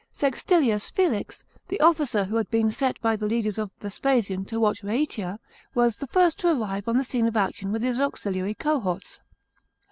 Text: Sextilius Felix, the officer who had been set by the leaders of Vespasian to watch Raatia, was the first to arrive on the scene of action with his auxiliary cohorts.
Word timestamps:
Sextilius 0.11 0.89
Felix, 0.91 1.43
the 1.67 1.79
officer 1.79 2.23
who 2.23 2.35
had 2.37 2.49
been 2.49 2.71
set 2.71 2.99
by 3.01 3.15
the 3.15 3.27
leaders 3.27 3.59
of 3.59 3.69
Vespasian 3.81 4.45
to 4.45 4.59
watch 4.59 4.81
Raatia, 4.81 5.37
was 5.75 5.97
the 5.97 6.07
first 6.07 6.39
to 6.39 6.59
arrive 6.59 6.87
on 6.87 6.97
the 6.97 7.03
scene 7.03 7.27
of 7.27 7.37
action 7.37 7.71
with 7.71 7.83
his 7.83 8.01
auxiliary 8.01 8.55
cohorts. 8.55 9.19